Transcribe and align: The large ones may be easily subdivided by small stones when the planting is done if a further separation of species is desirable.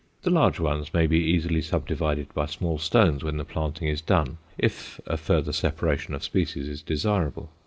The 0.23 0.31
large 0.31 0.59
ones 0.59 0.95
may 0.95 1.05
be 1.05 1.19
easily 1.19 1.61
subdivided 1.61 2.33
by 2.33 2.47
small 2.47 2.79
stones 2.79 3.23
when 3.23 3.37
the 3.37 3.45
planting 3.45 3.87
is 3.87 4.01
done 4.01 4.39
if 4.57 4.99
a 5.05 5.15
further 5.15 5.53
separation 5.53 6.15
of 6.15 6.23
species 6.23 6.67
is 6.67 6.81
desirable. 6.81 7.51